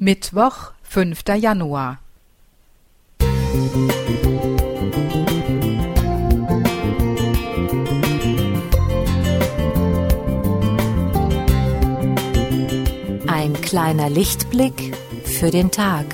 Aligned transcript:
Mittwoch, 0.00 0.74
5. 0.84 1.24
Januar. 1.40 1.98
Ein 13.26 13.60
kleiner 13.60 14.08
Lichtblick 14.08 14.94
für 15.24 15.50
den 15.50 15.72
Tag. 15.72 16.06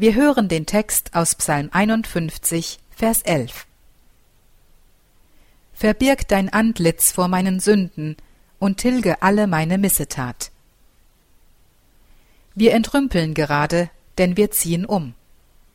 Wir 0.00 0.14
hören 0.14 0.48
den 0.48 0.64
Text 0.64 1.14
aus 1.14 1.34
Psalm 1.34 1.68
51, 1.72 2.78
Vers 2.88 3.20
11. 3.20 3.66
Verbirg 5.74 6.26
dein 6.26 6.50
Antlitz 6.50 7.12
vor 7.12 7.28
meinen 7.28 7.60
Sünden 7.60 8.16
und 8.58 8.78
tilge 8.78 9.20
alle 9.20 9.46
meine 9.46 9.76
Missetat. 9.76 10.52
Wir 12.54 12.72
entrümpeln 12.72 13.34
gerade, 13.34 13.90
denn 14.16 14.38
wir 14.38 14.50
ziehen 14.50 14.86
um. 14.86 15.12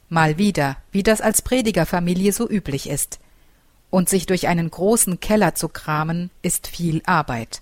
Mal 0.09 0.39
wieder, 0.39 0.77
wie 0.91 1.03
das 1.03 1.21
als 1.21 1.43
Predigerfamilie 1.43 2.34
so 2.34 2.49
üblich 2.49 2.89
ist. 2.89 3.20
Und 3.91 4.09
sich 4.09 4.26
durch 4.26 4.48
einen 4.48 4.71
großen 4.71 5.20
Keller 5.20 5.53
zu 5.53 5.70
kramen, 5.70 6.31
ist 6.41 6.65
viel 6.65 7.03
Arbeit. 7.05 7.62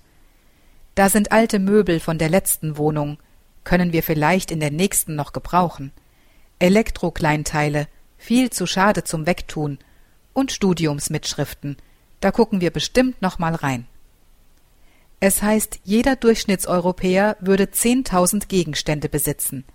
Da 0.96 1.10
sind 1.10 1.34
alte 1.34 1.60
Möbel 1.60 2.00
von 2.00 2.18
der 2.18 2.30
letzten 2.30 2.78
Wohnung, 2.78 3.18
können 3.66 3.92
wir 3.92 4.02
vielleicht 4.02 4.50
in 4.50 4.62
der 4.62 4.72
nächsten 4.72 5.18
noch 5.18 5.34
gebrauchen. 5.34 5.92
Elektrokleinteile, 6.64 7.90
viel 8.18 8.50
zu 8.50 8.66
schade 8.68 9.04
zum 9.04 9.26
Wegtun 9.26 9.80
und 10.32 10.54
Studiumsmitschriften. 10.54 11.76
Da 12.22 12.32
gucken 12.32 12.62
wir 12.62 12.72
bestimmt 12.72 13.22
noch 13.22 13.38
mal 13.38 13.54
rein. 13.54 13.86
Es 15.20 15.42
heißt, 15.42 15.82
jeder 15.84 16.16
Durchschnittseuropäer 16.16 17.36
würde 17.42 17.66
10.000 17.66 18.48
Gegenstände 18.48 19.10
besitzen. 19.10 19.66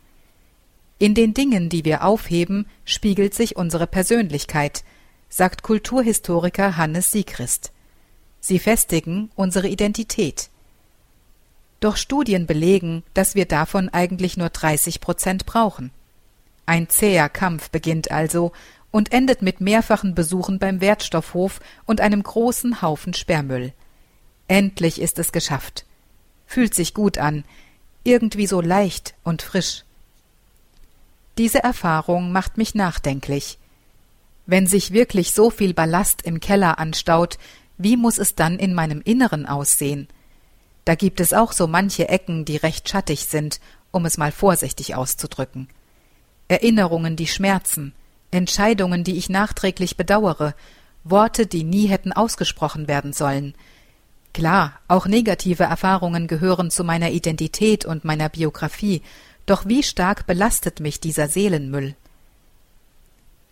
In 0.98 1.12
den 1.12 1.34
Dingen, 1.34 1.68
die 1.68 1.84
wir 1.84 2.04
aufheben, 2.04 2.66
spiegelt 2.86 3.34
sich 3.34 3.54
unsere 3.54 3.86
Persönlichkeit, 3.86 4.82
sagt 5.28 5.62
Kulturhistoriker 5.62 6.78
Hannes 6.78 7.10
Siegrist. 7.10 7.70
Sie 8.40 8.58
festigen 8.58 9.30
unsere 9.34 9.68
Identität. 9.68 10.48
Doch 11.80 11.98
Studien 11.98 12.46
belegen, 12.46 13.02
dass 13.12 13.34
wir 13.34 13.44
davon 13.44 13.90
eigentlich 13.90 14.38
nur 14.38 14.48
30 14.48 15.02
Prozent 15.02 15.44
brauchen. 15.44 15.90
Ein 16.68 16.90
zäher 16.90 17.30
Kampf 17.30 17.70
beginnt 17.70 18.10
also 18.10 18.52
und 18.90 19.10
endet 19.14 19.40
mit 19.40 19.62
mehrfachen 19.62 20.14
Besuchen 20.14 20.58
beim 20.58 20.82
Wertstoffhof 20.82 21.60
und 21.86 22.02
einem 22.02 22.22
großen 22.22 22.82
Haufen 22.82 23.14
Sperrmüll. 23.14 23.72
Endlich 24.48 25.00
ist 25.00 25.18
es 25.18 25.32
geschafft. 25.32 25.86
Fühlt 26.46 26.74
sich 26.74 26.92
gut 26.92 27.16
an, 27.16 27.44
irgendwie 28.04 28.46
so 28.46 28.60
leicht 28.60 29.14
und 29.24 29.40
frisch. 29.40 29.84
Diese 31.38 31.62
Erfahrung 31.62 32.32
macht 32.32 32.58
mich 32.58 32.74
nachdenklich. 32.74 33.56
Wenn 34.44 34.66
sich 34.66 34.92
wirklich 34.92 35.32
so 35.32 35.48
viel 35.48 35.72
Ballast 35.72 36.20
im 36.20 36.38
Keller 36.38 36.78
anstaut, 36.78 37.38
wie 37.78 37.96
muss 37.96 38.18
es 38.18 38.34
dann 38.34 38.58
in 38.58 38.74
meinem 38.74 39.00
Inneren 39.00 39.46
aussehen? 39.46 40.06
Da 40.84 40.96
gibt 40.96 41.20
es 41.20 41.32
auch 41.32 41.52
so 41.52 41.66
manche 41.66 42.10
Ecken, 42.10 42.44
die 42.44 42.58
recht 42.58 42.90
schattig 42.90 43.24
sind, 43.24 43.58
um 43.90 44.04
es 44.04 44.18
mal 44.18 44.32
vorsichtig 44.32 44.96
auszudrücken. 44.96 45.68
Erinnerungen, 46.48 47.16
die 47.16 47.26
schmerzen, 47.26 47.92
Entscheidungen, 48.30 49.04
die 49.04 49.16
ich 49.16 49.28
nachträglich 49.28 49.96
bedauere, 49.96 50.54
Worte, 51.04 51.46
die 51.46 51.64
nie 51.64 51.86
hätten 51.86 52.12
ausgesprochen 52.12 52.88
werden 52.88 53.12
sollen. 53.12 53.54
Klar, 54.34 54.78
auch 54.88 55.06
negative 55.06 55.64
Erfahrungen 55.64 56.26
gehören 56.26 56.70
zu 56.70 56.84
meiner 56.84 57.10
Identität 57.10 57.84
und 57.84 58.04
meiner 58.04 58.28
Biografie, 58.28 59.02
doch 59.46 59.66
wie 59.66 59.82
stark 59.82 60.26
belastet 60.26 60.80
mich 60.80 61.00
dieser 61.00 61.28
Seelenmüll? 61.28 61.94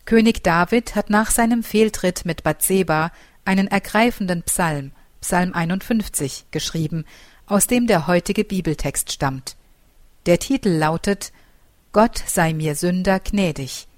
König 0.04 0.44
David 0.44 0.94
hat 0.94 1.10
nach 1.10 1.30
seinem 1.30 1.62
Fehltritt 1.62 2.24
mit 2.24 2.42
Bathseba 2.42 3.10
einen 3.44 3.66
ergreifenden 3.66 4.42
Psalm, 4.42 4.92
Psalm 5.20 5.52
51, 5.54 6.46
geschrieben, 6.50 7.04
aus 7.46 7.66
dem 7.66 7.86
der 7.86 8.06
heutige 8.06 8.44
Bibeltext 8.44 9.10
stammt. 9.10 9.56
Der 10.26 10.38
Titel 10.38 10.68
lautet 10.68 11.32
Gott 11.96 12.22
sei 12.26 12.52
mir 12.52 12.74
Sünder 12.74 13.20
gnädig. 13.20 13.88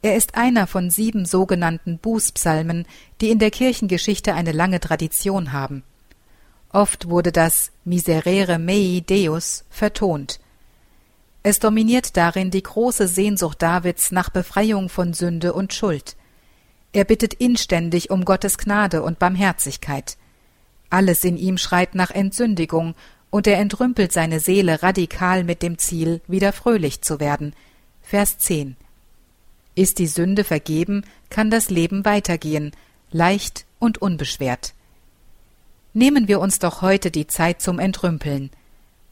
Er 0.00 0.16
ist 0.16 0.34
einer 0.34 0.66
von 0.66 0.88
sieben 0.88 1.26
sogenannten 1.26 1.98
Bußpsalmen, 1.98 2.86
die 3.20 3.28
in 3.28 3.38
der 3.38 3.50
Kirchengeschichte 3.50 4.32
eine 4.32 4.52
lange 4.52 4.80
Tradition 4.80 5.52
haben. 5.52 5.82
Oft 6.70 7.10
wurde 7.10 7.30
das 7.30 7.70
Miserere 7.84 8.58
mei 8.58 9.04
Deus 9.06 9.66
vertont. 9.68 10.40
Es 11.42 11.58
dominiert 11.58 12.16
darin 12.16 12.50
die 12.50 12.62
große 12.62 13.06
Sehnsucht 13.06 13.60
Davids 13.60 14.10
nach 14.10 14.30
Befreiung 14.30 14.88
von 14.88 15.12
Sünde 15.12 15.52
und 15.52 15.74
Schuld. 15.74 16.16
Er 16.94 17.04
bittet 17.04 17.34
inständig 17.34 18.08
um 18.08 18.24
Gottes 18.24 18.56
Gnade 18.56 19.02
und 19.02 19.18
Barmherzigkeit. 19.18 20.16
Alles 20.88 21.24
in 21.24 21.36
ihm 21.36 21.58
schreit 21.58 21.94
nach 21.94 22.10
Entsündigung 22.10 22.94
und 23.32 23.46
er 23.46 23.58
entrümpelt 23.58 24.12
seine 24.12 24.40
Seele 24.40 24.82
radikal 24.82 25.42
mit 25.42 25.62
dem 25.62 25.78
Ziel, 25.78 26.20
wieder 26.28 26.52
fröhlich 26.52 27.00
zu 27.00 27.18
werden. 27.18 27.54
Vers 28.02 28.36
10. 28.36 28.76
Ist 29.74 29.98
die 29.98 30.06
Sünde 30.06 30.44
vergeben, 30.44 31.02
kann 31.30 31.50
das 31.50 31.70
Leben 31.70 32.04
weitergehen, 32.04 32.72
leicht 33.10 33.64
und 33.78 33.96
unbeschwert. 34.02 34.74
Nehmen 35.94 36.28
wir 36.28 36.40
uns 36.40 36.58
doch 36.58 36.82
heute 36.82 37.10
die 37.10 37.26
Zeit 37.26 37.62
zum 37.62 37.78
Entrümpeln. 37.78 38.50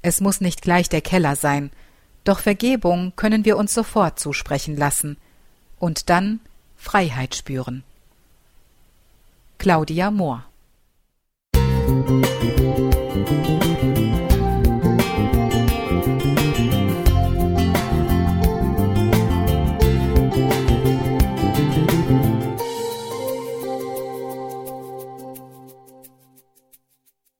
Es 0.02 0.20
muss 0.20 0.42
nicht 0.42 0.60
gleich 0.60 0.90
der 0.90 1.00
Keller 1.00 1.34
sein, 1.34 1.70
doch 2.24 2.40
Vergebung 2.40 3.14
können 3.16 3.46
wir 3.46 3.56
uns 3.56 3.72
sofort 3.72 4.20
zusprechen 4.20 4.76
lassen 4.76 5.16
und 5.78 6.10
dann 6.10 6.40
Freiheit 6.76 7.34
spüren. 7.34 7.84
Claudia 9.56 10.10
Mohr 10.10 10.44
Musik 11.86 13.69